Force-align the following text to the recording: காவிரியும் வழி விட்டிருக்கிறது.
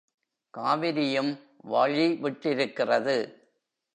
காவிரியும் 0.53 1.39
வழி 1.63 2.07
விட்டிருக்கிறது. 2.23 3.17